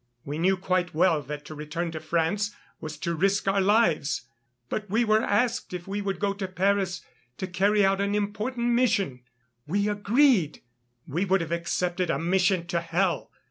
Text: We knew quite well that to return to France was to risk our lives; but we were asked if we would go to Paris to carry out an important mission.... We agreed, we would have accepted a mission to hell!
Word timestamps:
We 0.25 0.39
knew 0.39 0.57
quite 0.57 0.95
well 0.95 1.21
that 1.21 1.45
to 1.45 1.53
return 1.53 1.91
to 1.91 1.99
France 1.99 2.55
was 2.79 2.97
to 2.97 3.13
risk 3.13 3.47
our 3.47 3.61
lives; 3.61 4.23
but 4.67 4.89
we 4.89 5.05
were 5.05 5.21
asked 5.21 5.75
if 5.75 5.87
we 5.87 6.01
would 6.01 6.19
go 6.19 6.33
to 6.33 6.47
Paris 6.47 7.01
to 7.37 7.45
carry 7.45 7.85
out 7.85 8.01
an 8.01 8.15
important 8.15 8.69
mission.... 8.71 9.21
We 9.67 9.87
agreed, 9.87 10.63
we 11.07 11.23
would 11.25 11.41
have 11.41 11.51
accepted 11.51 12.09
a 12.09 12.17
mission 12.17 12.65
to 12.65 12.81
hell! 12.81 13.29